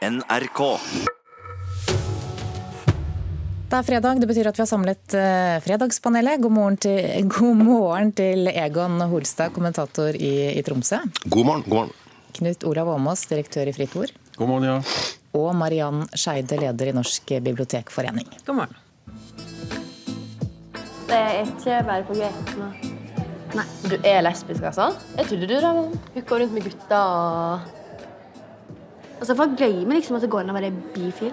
[0.00, 0.60] NRK.
[3.68, 6.40] Det er fredag, det betyr at vi har samlet uh, Fredagspanelet.
[6.40, 7.02] God morgen, til,
[7.36, 11.02] god morgen til Egon Holstad, kommentator i, i, Tromsø.
[11.26, 11.92] God morgen, god morgen.
[12.38, 14.14] Knut Olav Åmås, direktør i Fritt Ord.
[14.38, 14.78] God morgen, ja.
[15.36, 18.30] Og Mariann Skeide, leder i Norsk bibliotekforening.
[18.46, 18.80] God morgen.
[21.10, 22.32] Det er ikke bare på gøy.
[23.52, 23.66] Nei.
[23.84, 24.94] Du er lesbisk, altså?
[25.18, 27.76] Jeg trodde du da hooka rundt med gutta og
[29.20, 31.32] Altså, Folk glemmer liksom at det går an å være bifil.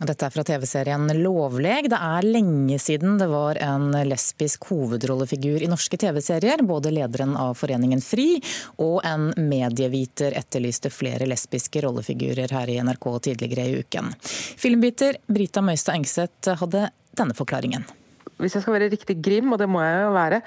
[0.00, 1.90] Dette er fra TV-serien Lovleg.
[1.92, 6.64] Det er lenge siden det var en lesbisk hovedrollefigur i norske TV-serier.
[6.64, 8.40] Både lederen av foreningen FRI
[8.80, 14.08] og en medieviter etterlyste flere lesbiske rollefigurer her i NRK tidligere i uken.
[14.24, 16.88] Filmbiter Brita Møystad Engseth hadde
[17.20, 17.84] denne forklaringen
[18.40, 20.38] hvis jeg skal være riktig grim, og det må jeg jo være,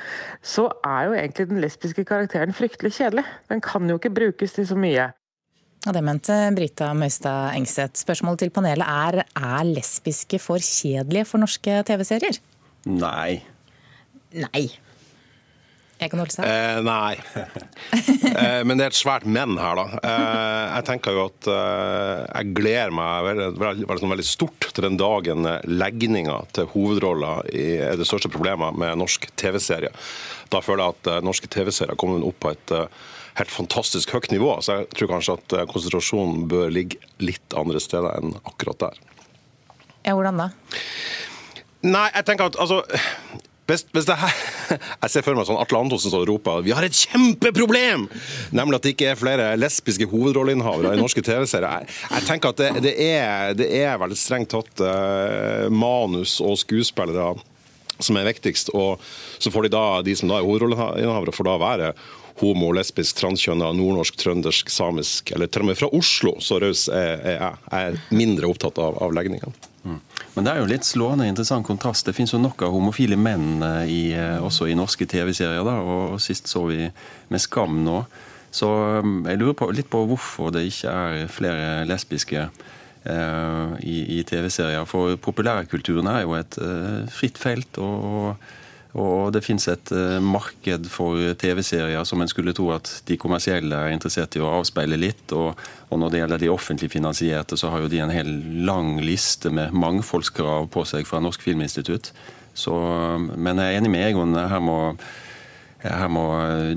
[0.42, 3.26] så er jo egentlig den lesbiske karakteren fryktelig kjedelig.
[3.52, 5.12] Den kan jo ikke brukes til så mye.
[5.84, 8.00] Ja, Det mente Brita Møystad Engseth.
[8.00, 12.39] Spørsmålet til panelet er er lesbiske for kjedelige for norske TV-serier?
[12.88, 13.42] Nei.
[14.31, 14.64] Nei.
[16.04, 16.48] Egon Olstad?
[16.48, 17.16] Eh, nei.
[18.42, 20.02] eh, men det er et svært men her, da.
[20.04, 24.88] Eh, jeg tenker jo at eh, jeg gleder meg veldig, veldig, veldig, veldig stort til
[24.88, 29.94] den dagen legninga til hovedrolla er det største problemet med norsk TV-serie.
[30.54, 33.02] Da føler jeg at eh, norske TV-serier kommer opp på et eh,
[33.40, 34.56] helt fantastisk høyt nivå.
[34.62, 39.02] Så jeg tror kanskje at eh, konsentrasjonen bør ligge litt andre steder enn akkurat der.
[40.04, 40.50] Ja, hvordan da?
[41.84, 42.84] Nei, jeg tenker at altså
[43.69, 44.33] hvis, hvis det her,
[45.03, 48.08] Jeg ser for meg sånn Atle Antonsen som roper vi har et kjempeproblem!
[48.55, 51.88] Nemlig at det ikke er flere lesbiske hovedrolleinnehavere i norske TV-serier.
[51.88, 56.59] Jeg, jeg, tenker at det, det, er, det er veldig strengt tatt uh, manus og
[56.59, 57.33] skuespillere
[58.03, 58.73] som er viktigst.
[58.75, 59.02] Og
[59.39, 61.92] så får de da, de som da er hovedrolleinnehavere, får da være
[62.42, 66.36] homo, lesbisk, transkjønna, nordnorsk, trøndersk, samisk, eller til og med fra Oslo.
[66.42, 67.53] Så raus er, jeg.
[67.70, 69.53] Jeg er mindre opptatt av, av legningene.
[69.84, 72.08] Men det er jo litt slående interessant kontrast.
[72.08, 75.64] Det finnes jo nok av homofile menn eh, i, eh, også i norske TV-serier.
[75.67, 76.88] da, og Sist så vi
[77.30, 78.04] med Skam nå.
[78.54, 78.70] Så
[79.04, 84.23] mm, jeg lurer på, litt på hvorfor det ikke er flere lesbiske eh, i, i
[84.30, 84.86] TV-serier.
[84.89, 87.82] For populærkulturen er jo et eh, fritt felt.
[87.82, 88.52] og og
[89.33, 93.95] det finnes et uh, marked for TV-serier som en skulle tro at de kommersielle er
[93.95, 95.26] interessert i å avspeile litt.
[95.33, 95.58] Og,
[95.89, 98.30] og, når det gjelder de offentlig finansierte, så har jo de en hel
[98.67, 102.14] lang liste med mangfoldskrav på seg fra Norsk Filminstitutt.
[102.53, 102.73] Så,
[103.33, 104.37] men jeg er enig med Egon.
[104.37, 104.77] Her må,
[105.82, 106.26] her må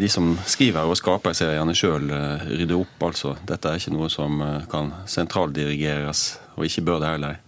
[0.00, 2.96] de som skriver og skaper seriene sjøl eh, rydde opp.
[3.10, 3.36] altså.
[3.44, 7.42] Dette er ikke noe som eh, kan sentraldirigeres, og ikke bør det heller.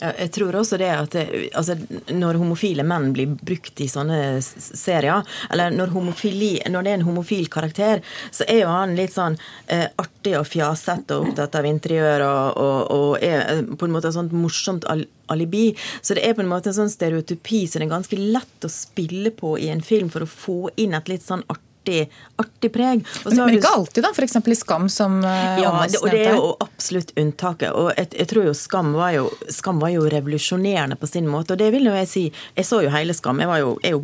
[0.00, 1.16] Jeg tror også det at
[1.58, 1.76] altså,
[2.14, 7.06] Når homofile menn blir brukt i sånne serier, eller når, homofili, når, det er en
[7.08, 8.02] homofil karakter,
[8.32, 9.36] så er jo han litt sånn
[9.68, 13.94] eh, artig og fjasete og opptatt av interiør og, og, og, er eh, på en
[13.94, 14.86] måte et sånt morsomt
[15.30, 15.70] alibi.
[16.00, 18.72] Så det er på en måte en sånn stereotypi som så er ganske lett å
[18.72, 22.72] spille på i en film for å få inn et litt sånn artig artig, artig
[22.72, 23.06] preg.
[23.24, 24.10] men, men ikke alltid, da?
[24.14, 24.36] F.eks.
[24.36, 27.72] i Skam, som uh, Ja, det, og det er jo absolutt unntaket.
[27.72, 31.54] Og jeg, jeg tror jo Skam var jo, Skam var jo revolusjonerende på sin måte.
[31.54, 33.96] Og det vil jo jeg si Jeg så jo hele Skam, jeg var jo, er
[33.96, 34.02] jo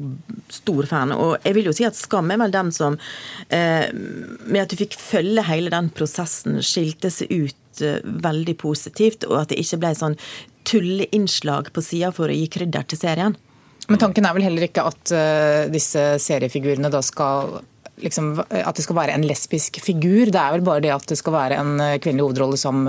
[0.53, 1.15] stor fan.
[1.15, 2.99] Og jeg vil jo si at Skam er vel dem som
[3.49, 9.27] eh, Med at du fikk følge hele den prosessen, skilte seg ut eh, veldig positivt,
[9.29, 10.21] og at det ikke ble sånn
[10.67, 13.37] tulleinnslag på sida for å gi krydder til serien.
[13.87, 17.61] Men tanken er vel heller ikke at uh, disse seriefigurene da skal
[18.03, 20.31] liksom, At det skal være en lesbisk figur.
[20.33, 22.87] Det er vel bare det at det skal være en eh, kvinnelig hovedrolle som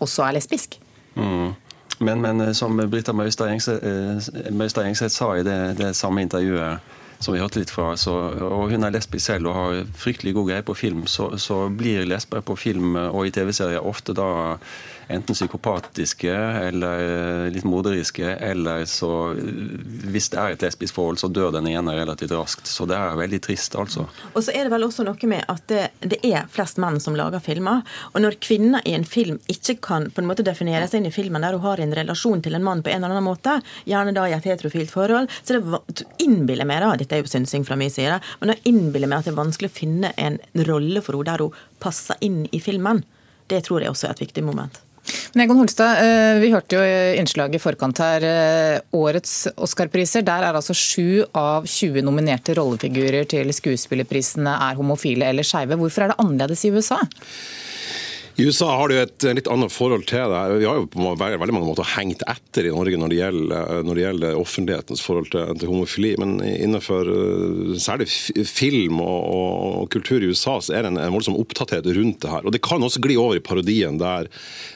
[0.00, 0.78] også er lesbisk.
[1.16, 1.54] Mm.
[1.98, 7.40] Men, men, eh, som Brita Møystad Engseth sa i det, det, samme intervjuet som vi
[7.40, 8.14] hørte litt fra, så,
[8.46, 12.06] og hun er lesbisk selv og har fryktelig god greie på film, så, så blir
[12.08, 14.28] lesber på film og i TV-serier ofte da
[15.08, 16.34] enten psykopatiske
[16.66, 21.94] eller litt moderiske, eller så Hvis det er et lesbisk forhold, så dør den ene
[21.94, 22.66] relativt raskt.
[22.66, 24.06] Så det er veldig trist, altså.
[24.34, 27.16] Og så er det vel også noe med at det, det er flest menn som
[27.18, 27.84] lager filmer.
[28.14, 31.14] Og når kvinner i en film ikke kan på en måte definere seg inn i
[31.14, 34.14] filmen der hun har en relasjon til en mann på en eller annen måte, gjerne
[34.16, 37.78] da i et heterofilt forhold, så det innbiller meg da, dette er jo synsing fra
[37.78, 41.16] min side, men jeg innbiller meg at det er vanskelig å finne en rolle for
[41.16, 43.04] henne der hun passer inn i filmen.
[43.46, 44.82] Det tror jeg også er et viktig moment.
[45.34, 48.24] Men Egon Holstad, eh, Vi hørte jo innslaget i forkant her.
[48.26, 55.30] Eh, årets Oscar-priser, der er altså sju av 20 nominerte rollefigurer til skuespillerprisene er homofile
[55.30, 55.78] eller skeive.
[55.78, 56.98] Hvorfor er det annerledes i USA?
[58.36, 60.40] I USA har du et litt annet forhold til det.
[60.60, 63.96] Vi har jo på veldig mange måter hengt etter i Norge når det gjelder, når
[63.96, 66.10] det gjelder offentlighetens forhold til, til, homofili.
[66.20, 68.10] Men innenfor eh, særlig
[68.50, 72.34] film og, og, kultur i USA så er det en, en voldsom opptatthet rundt det
[72.34, 72.44] her.
[72.44, 74.28] Og Det kan også gli over i parodien, der,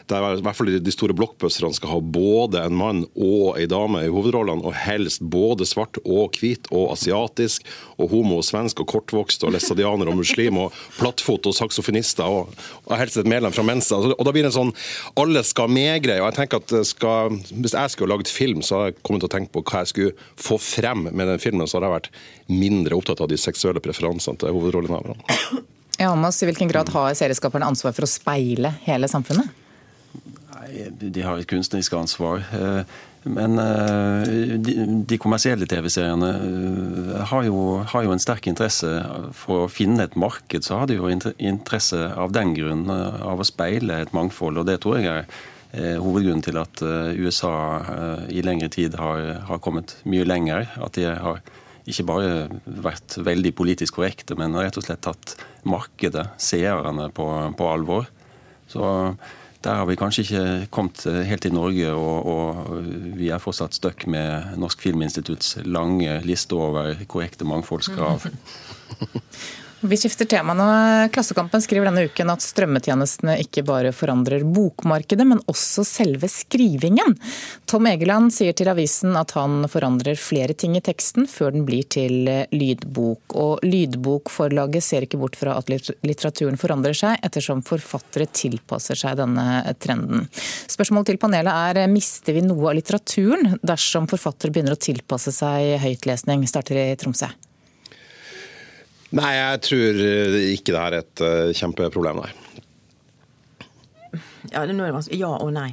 [0.08, 4.06] der i hvert fall de store blockbusterne skal ha både en mann og ei dame
[4.06, 7.68] i hovedrollene, og helst både svart og hvit og asiatisk
[8.00, 12.54] og homo og svensk og kortvokst og læstadianer og muslim og plattfot og saksofonister og,
[12.86, 13.98] og helst et medlem fra Mensa.
[14.00, 14.74] Og da blir det en sånn
[15.20, 16.20] alle skal med-greie.
[16.22, 19.30] og jeg tenker at skal, Hvis jeg skulle lagd film, så hadde jeg kommet til
[19.30, 21.68] å tenke på hva jeg skulle få frem med den filmen.
[21.68, 22.10] Så hadde jeg vært
[22.50, 25.20] mindre opptatt av de seksuelle preferansene til hovedrollenhaverne.
[26.00, 29.50] Ja, I hvilken grad har serieskaperne ansvar for å speile hele samfunnet?
[30.54, 32.40] Nei, De har et kunstnerisk ansvar.
[33.28, 34.56] Men eh,
[35.04, 37.48] de, kommersielle TV-seriene eh, har,
[37.92, 38.88] har, jo en sterk interesse
[39.36, 40.64] for å finne et marked.
[40.64, 44.62] Så har de jo interesse av den grunn eh, av å speile et mangfold.
[44.62, 46.80] Og det tror jeg er hovedgrunnen til at
[47.14, 47.52] USA
[48.26, 50.64] i lengre tid har, har kommet mye lenger.
[50.82, 51.44] At de har
[51.86, 52.32] ikke bare
[52.64, 58.10] vært veldig politisk korrekte, men rett og slett tatt markedet, seerne, på, på alvor.
[58.66, 58.82] Så
[59.64, 62.84] der har vi kanskje ikke kommet eh, helt til Norge, og, og
[63.18, 68.24] vi er fortsatt stuck med Norsk Filminstitutts lange liste over korrekte mangfoldskrav.
[69.82, 70.64] Vi skifter tema nå.
[71.12, 77.16] Klassekampen skriver denne uken at strømmetjenestene ikke bare forandrer bokmarkedet, men også selve skrivingen.
[77.64, 81.88] Tom Egeland sier til avisen at han forandrer flere ting i teksten før den blir
[81.88, 83.32] til lydbok.
[83.40, 89.62] Og Lydbokforlaget ser ikke bort fra at litteraturen forandrer seg, ettersom forfattere tilpasser seg denne
[89.80, 90.28] trenden.
[90.68, 95.78] Spørsmålet til panelet er mister vi noe av litteraturen dersom forfattere begynner å tilpasse seg
[95.80, 96.44] høytlesning?
[96.52, 97.32] Starter i Tromsø.
[99.16, 102.30] Nei, jeg tror eh, ikke det er et uh, kjempeproblem, nei.
[104.50, 105.18] Ja, det er vanskelig.
[105.20, 105.72] Ja og nei.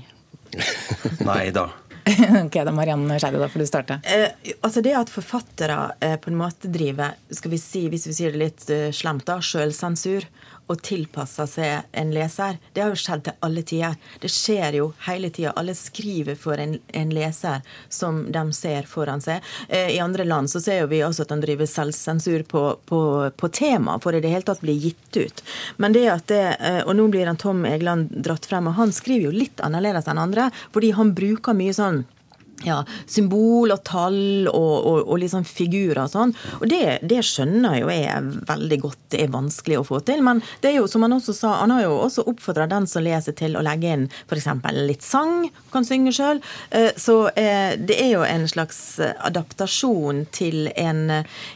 [1.29, 1.69] nei da.
[2.45, 3.99] ok, da Marianne Skeide, da får du starte.
[4.03, 8.15] Eh, altså Det at forfattere eh, på en måte driver, skal vi si, hvis vi
[8.15, 10.27] sier det litt eh, slemt, da, sjølsensur,
[10.67, 12.57] og tilpassa seg en leser.
[12.73, 13.95] Det har jo skjedd til alle tider.
[14.21, 15.53] Det skjer jo hele tida.
[15.55, 19.43] Alle skriver for en, en, leser som de ser foran seg.
[19.69, 23.01] Eh, I andre land så ser vi også at de driver selvsensur på, på,
[23.37, 25.43] på tema for i det hele tatt blir gitt ut.
[25.77, 28.93] Men det at det, eh, Og nå blir han Tom Egeland dratt frem, og han
[28.95, 32.03] skriver jo litt annerledes enn andre, fordi han bruker mye sånn
[32.65, 36.33] ja, symbol og tall og, og, og liksom figurer og sånn.
[36.59, 40.23] Og det, det, skjønner jo jeg veldig godt det er vanskelig å få til.
[40.25, 43.05] Men det er jo, som han også sa, han har jo også oppfordra den som
[43.05, 44.49] leser til å legge inn f.eks.
[44.79, 46.41] litt sang, kan synge sjøl.
[46.71, 51.03] Eh, så eh, det er jo en slags adaptasjon til en,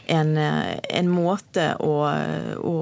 [0.06, 1.96] en, en måte å,
[2.62, 2.76] å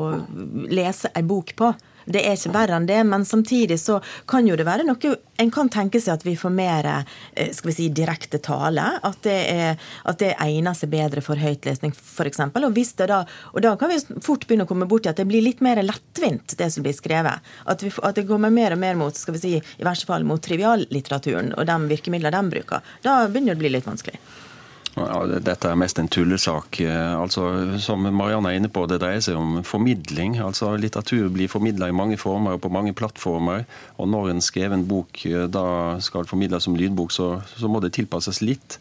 [0.70, 1.72] lese ei bok på.
[2.10, 5.50] Det er ikke verre enn det, men samtidig så kan jo det være noe En
[5.52, 8.82] kan tenke seg at vi får mer eh, skal vi si, direkte tale.
[9.06, 12.42] At det, er, at det egner seg bedre for høytlesning, f.eks.
[12.50, 13.22] Og, da,
[13.54, 15.80] og da kan vi fort begynne å komme bort til at det blir litt mer
[15.80, 17.40] lettvint, det som blir skrevet.
[17.64, 20.28] At, vi, at det kommer mer og mer mot skal vi si, i verste fall
[20.28, 22.94] mot triviallitteraturen og de virkemidlene de bruker.
[23.06, 24.20] Da begynner det å bli litt vanskelig.
[24.98, 26.80] Ja, dette er mest en tullesak.
[26.82, 27.44] Eh, altså,
[27.82, 30.40] som Marianne er inne på, Det dreier seg om formidling.
[30.42, 33.66] Altså, Litteratur blir formidla i mange former og på mange plattformer.
[33.98, 37.92] og Når en skreven bok eh, da skal formidles som lydbok, så, så må det
[37.92, 38.80] tilpasses litt.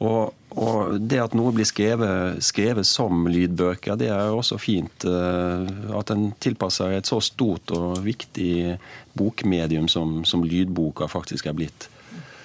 [0.00, 5.06] Og, og, Det at noe blir skrevet, skrevet, som lydbøker, det er også fint.
[5.06, 8.76] Eh, at en tilpasser et så stort og viktig
[9.14, 11.93] bokmedium som, som lydboka faktisk er blitt.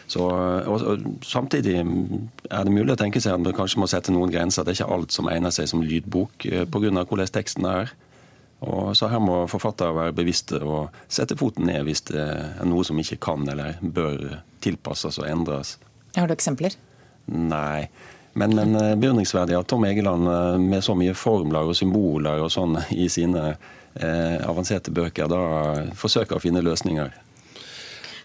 [0.09, 4.13] Så, og, og, Samtidig er det mulig å tenke seg at man kanskje må sette
[4.13, 4.65] noen grenser.
[4.65, 7.03] Det er ikke alt som egner seg som lydbok eh, pga.
[7.03, 7.93] hvordan teksten er.
[8.59, 12.83] Og så Her må forfattere være bevisste og sette foten ned hvis det er noe
[12.83, 15.77] som ikke kan eller bør tilpasses og endres.
[16.17, 16.75] Har du eksempler?
[17.29, 17.87] Nei.
[18.33, 22.51] Men, men eh, beundringsverdig at Tom Egeland eh, med så mye formler og symboler og
[22.53, 25.41] sånn i sine eh, avanserte bøker da
[25.97, 27.13] forsøker å finne løsninger.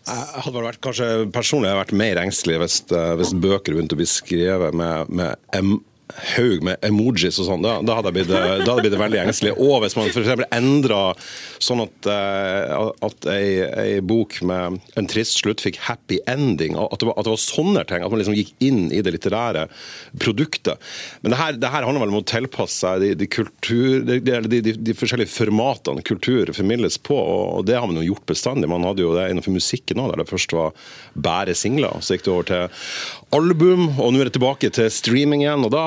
[0.05, 4.09] Jeg hadde vært, kanskje Personlig vært mer engstelig hvis, eh, hvis bøker begynte å bli
[4.09, 5.37] skrevet med, med
[6.35, 9.55] haug med emojis og sånn, da, da, hadde jeg blitt, blitt veldig engstelig.
[9.61, 10.45] Og hvis man f.eks.
[10.55, 11.01] endra
[11.63, 12.75] sånn at, eh,
[13.09, 17.27] at ei, ei, bok med en trist slutt fikk happy ending, at det var, at
[17.27, 18.05] det var sånne ting.
[18.05, 19.67] At man liksom gikk inn i det litterære
[20.23, 20.81] produktet.
[21.23, 24.61] Men det her, det her handler vel om å tilpasse seg de, de, kultur, de,
[24.75, 28.71] de forskjellige formatene kultur formidles på, og det har man jo gjort bestandig.
[28.71, 30.75] Man hadde jo det innenfor musikken òg, der det først var
[31.15, 31.99] bare singler.
[32.05, 35.67] Så gikk det over til album, og nå er det tilbake til streaming igjen.
[35.67, 35.85] og da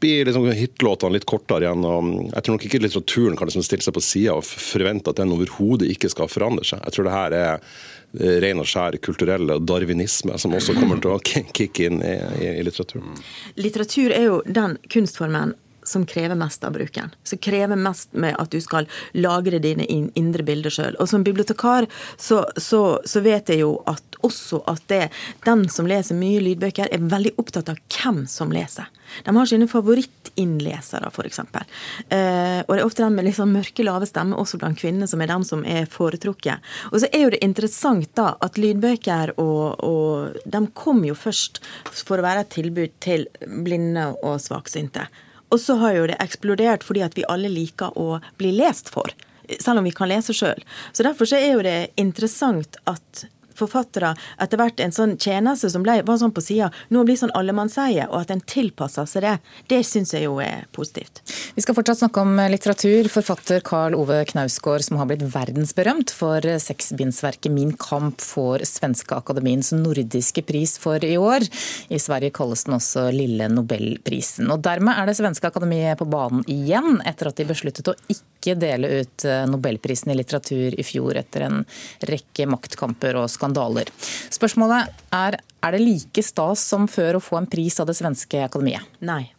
[0.00, 1.86] blir liksom hitlåtene litt kortere igjen.
[1.86, 5.20] og Jeg tror nok ikke litteraturen kan liksom stille seg på sida og forvente at
[5.22, 6.82] den overhodet ikke skal forandre seg.
[6.86, 11.16] Jeg tror det her er eh, ren og skjær kulturell darwinisme som også kommer til
[11.16, 11.20] å
[11.58, 13.18] kicke inn i, i, i litteraturen.
[13.60, 17.10] Litteratur er jo den kunstformen som krever mest av brukeren.
[17.22, 20.96] Som krever mest med at du skal lagre dine indre bilder sjøl.
[21.00, 25.02] Og som bibliotekar så, så, så, vet jeg jo at også at det,
[25.46, 28.88] den som leser mye lydbøker, er veldig opptatt av hvem som leser.
[29.26, 31.40] De har sine favorittinnlesere, f.eks.
[31.42, 35.20] Eh, og det er ofte den med liksom mørke, lave stemmer også blant kvinner som
[35.20, 36.62] er den som er foretrukket.
[36.92, 41.60] Og så er jo det interessant da at lydbøker og, og De kom jo først
[41.92, 45.06] for å være et tilbud til blinde og svaksynte.
[45.52, 49.12] Og så har jo det eksplodert fordi at vi alle liker å bli lest for.
[49.60, 50.62] Selv om vi kan lese sjøl.
[50.96, 53.26] Så derfor så er jo det interessant at
[53.62, 57.34] forfattere etter hvert en sånn tjeneste som ble, var sånn på sida, nå blir sånn
[57.38, 59.36] allemannseie, og at en tilpasser seg det,
[59.72, 61.22] det syns jeg jo er positivt.
[61.54, 63.08] Vi skal fortsatt snakke om litteratur.
[63.12, 69.72] Forfatter Karl Ove Knausgård, som har blitt verdensberømt for seksbindsverket Min kamp, får Svenske Akademiens
[69.76, 71.44] nordiske pris for i år.
[71.92, 74.48] I Sverige kalles den også Lille Nobelprisen.
[74.52, 78.56] Og Dermed er det svenske akademiet på banen igjen, etter at de besluttet å ikke
[78.58, 81.60] dele ut Nobelprisen i litteratur i fjor etter en
[82.08, 83.90] rekke maktkamper og skandaler skandaler.
[84.32, 88.40] Spørsmålet er er det like stas som før å få en pris av det svenske
[88.42, 88.82] akademiet?
[89.00, 89.30] Nei.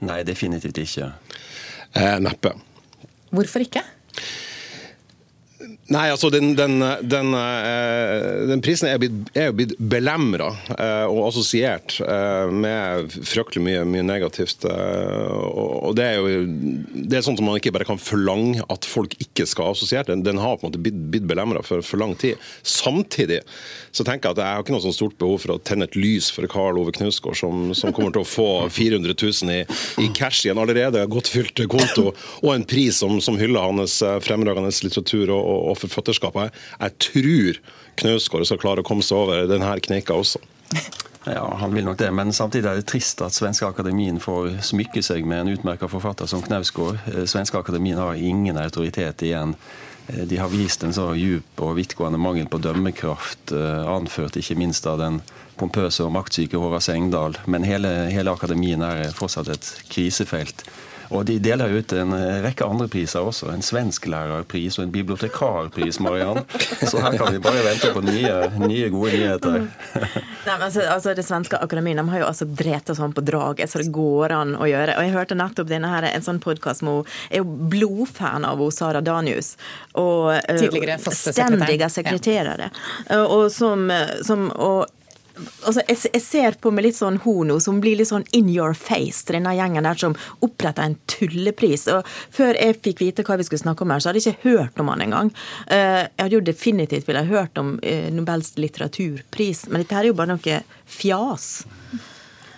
[0.00, 1.12] Nei, definitivt ikke.
[1.94, 2.50] Eh, neppe.
[3.30, 3.84] Hvorfor ikke?
[5.88, 11.06] Nei, altså den, den, den, eh, den prisen er, blitt, er jo blitt belemra eh,
[11.08, 14.66] og assosiert eh, med fryktelig mye, mye negativt.
[14.68, 16.42] Og det er jo
[17.08, 20.10] det er sånn som man ikke bare kan forlange at folk ikke skal assosiere.
[20.10, 22.36] Den, den har på en måte blitt, blitt belemra for, for lang tid.
[22.60, 23.40] Samtidig
[23.88, 25.96] så tenker jeg at jeg har ikke noe sånn stort behov for å tenne et
[25.96, 29.62] lys for Karl Ove Knausgård, som, som, kommer til å få 400 000 i,
[30.04, 32.10] i cash i en allerede godt fylt konto,
[32.44, 35.40] og en pris som, som hyller hans fremragende litteratur og,
[35.72, 36.54] og forfatterskapet.
[36.78, 37.60] Jeg tror
[37.98, 40.42] Knausgård skal klare å komme seg over denne kneika også.
[41.28, 45.02] Ja, han vil nok det, men samtidig er det trist at Svenske Akademien får smykke
[45.04, 47.00] seg med en utmerket forfatter som Knausgård.
[47.12, 49.54] Eh, Svenske Akademien har ingen autoritet igjen.
[50.08, 54.56] Eh, de har vist en så djup og vidtgående mangel på dømmekraft, eh, anført ikke
[54.56, 55.20] minst av den
[55.58, 57.36] pompøse og maktsyke Håvard Sengdal.
[57.46, 60.64] Men hele, hele akademien er fortsatt et krisefelt.
[61.14, 63.48] Og de deler ut en eh, rekke andre priser også.
[63.52, 66.42] En svensklærerpris og en bibliotekarpris, Mariann.
[66.82, 69.56] Så her kan vi bare vente på nye, nye gode nyheter.
[69.64, 73.24] Nei, men altså, altså, Det svenske akademiet de har jo altså drept oss sånn på
[73.24, 74.98] draget, så det går an å gjøre.
[74.98, 78.60] Og Jeg hørte nettopp denne her, en sånn podkast med hun er jo blodfan av
[78.74, 79.54] Sara Danius.
[79.94, 81.56] Og, eh, Tidligere fastesekretær.
[81.56, 82.68] Stendige sekretærer.
[83.08, 83.24] Ja.
[83.24, 83.88] Og, som,
[84.26, 84.86] som, og
[85.38, 88.76] altså, jeg, jeg, ser på med litt sånn hono som blir litt sånn in your
[88.76, 91.88] face til denne gjengen der som oppretter en tullepris.
[91.94, 94.52] Og Før jeg fikk vite hva vi skulle snakke om her, så hadde jeg ikke
[94.52, 95.32] hørt om han engang.
[95.66, 100.12] Eh, jeg hadde jo definitivt ville hørt om eh, Nobels litteraturpris, men dette her er
[100.12, 101.50] jo bare noe fjas.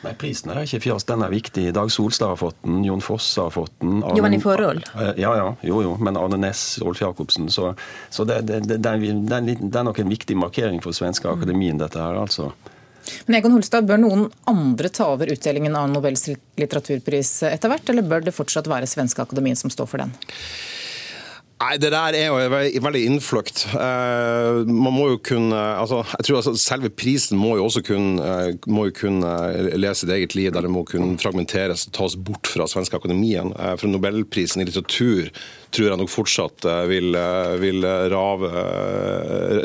[0.01, 1.67] Nei, Prisen er ikke fjas, den er viktig.
[1.77, 3.99] Dag Solstad har fått den, Jon Fosse har fått den.
[4.01, 4.87] Arne, jo, men i forhold?
[4.95, 5.49] Eh, ja, ja.
[5.67, 5.95] Jo, jo.
[6.01, 7.51] Men Arne Næss, Rolf Jacobsen.
[7.53, 7.75] Så,
[8.11, 12.17] så det, det, det, det, er nok en viktig markering for svenske akademien, dette her,
[12.17, 12.51] altså.
[13.27, 18.07] Men Egon Holstad, Bør noen andre ta over utdelingen av Nobels litteraturpris etter hvert, eller
[18.07, 20.13] bør det fortsatt være Svenske Akademien som står for den?
[21.61, 23.67] Nei, Det der er jo veldig innfløkt.
[23.75, 28.25] Uh, man må jo kunne altså, jeg tror altså, Selve prisen må jo også kunne,
[28.25, 29.33] uh, må jo kunne
[29.77, 33.53] lese sitt eget liv, det må kunne fragmenteres og tas bort fra Svenske Akademien.
[33.77, 35.29] For Nobelprisen i litteratur
[35.71, 37.15] tror jeg nok fortsatt vil,
[37.63, 38.51] vil rave,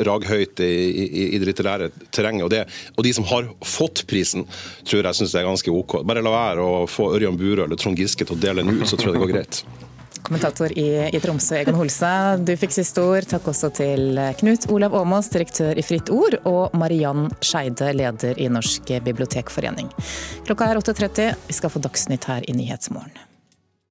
[0.06, 2.44] rage høyt i, i, i, det litterære terrenget.
[2.44, 2.62] Og, det,
[2.94, 4.44] og, de som har fått prisen,
[4.86, 5.98] tror jeg syns det er ganske OK.
[6.06, 8.86] Bare la være å få Ørjan Burøe eller Trond Giske til å dele den ut,
[8.86, 9.85] så tror jeg det går greit.
[10.26, 12.10] Kommentator i, i Tromsø, Egon Holse,
[12.42, 13.28] du fikk siste ord.
[13.30, 18.50] Takk også til Knut Olav Åmås, direktør i Fritt Ord, og Mariann Skeide, leder i
[18.50, 19.92] Norsk bibliotekforening.
[20.48, 21.46] Klokka er 8.30.
[21.46, 23.25] Vi skal få Dagsnytt her i Nyhetsmorgen.